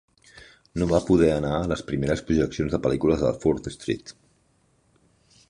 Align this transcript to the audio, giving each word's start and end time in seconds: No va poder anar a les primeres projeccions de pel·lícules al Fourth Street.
No 0.81 0.87
va 0.91 1.01
poder 1.09 1.29
anar 1.33 1.51
a 1.57 1.67
les 1.73 1.83
primeres 1.91 2.25
projeccions 2.31 2.75
de 2.77 2.81
pel·lícules 2.87 3.27
al 3.29 3.39
Fourth 3.45 3.71
Street. 3.77 4.17